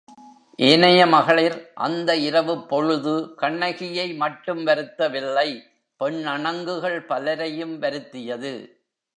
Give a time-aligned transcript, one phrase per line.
[0.59, 5.49] ஏனைய மகளிர் அந்த இரவுப்பொழுது கண்ணகியை மட்டும் வருத்தவில்லை
[5.99, 8.53] பெண்ணணங்குகள் பலரையும் வருத்தியது.